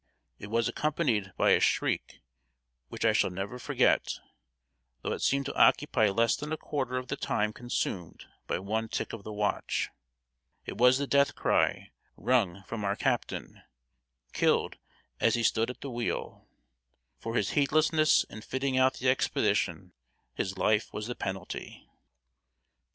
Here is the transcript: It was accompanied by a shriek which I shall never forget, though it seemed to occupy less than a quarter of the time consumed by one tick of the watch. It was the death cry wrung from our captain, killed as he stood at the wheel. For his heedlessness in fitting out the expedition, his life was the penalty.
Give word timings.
It 0.39 0.47
was 0.49 0.67
accompanied 0.67 1.31
by 1.37 1.51
a 1.51 1.59
shriek 1.59 2.21
which 2.89 3.05
I 3.05 3.13
shall 3.13 3.29
never 3.29 3.59
forget, 3.59 4.17
though 5.03 5.11
it 5.11 5.21
seemed 5.21 5.45
to 5.45 5.53
occupy 5.55 6.09
less 6.09 6.35
than 6.35 6.51
a 6.51 6.57
quarter 6.57 6.97
of 6.97 7.07
the 7.09 7.15
time 7.15 7.53
consumed 7.53 8.25
by 8.47 8.57
one 8.57 8.89
tick 8.89 9.13
of 9.13 9.23
the 9.23 9.31
watch. 9.31 9.89
It 10.65 10.79
was 10.79 10.97
the 10.97 11.05
death 11.05 11.35
cry 11.35 11.91
wrung 12.17 12.63
from 12.63 12.83
our 12.83 12.95
captain, 12.95 13.61
killed 14.33 14.79
as 15.19 15.35
he 15.35 15.43
stood 15.43 15.69
at 15.69 15.81
the 15.81 15.91
wheel. 15.91 16.47
For 17.19 17.35
his 17.35 17.51
heedlessness 17.51 18.23
in 18.23 18.41
fitting 18.41 18.79
out 18.79 18.95
the 18.95 19.07
expedition, 19.07 19.93
his 20.33 20.57
life 20.57 20.91
was 20.91 21.05
the 21.05 21.13
penalty. 21.15 21.87